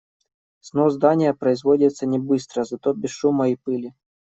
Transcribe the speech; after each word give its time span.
Снос 0.61 0.93
здания 0.95 1.31
производится 1.35 2.07
не 2.07 2.17
быстро, 2.17 2.63
зато 2.63 2.91
без 2.93 3.11
шума 3.11 3.49
и 3.49 3.55
пыли. 3.55 3.93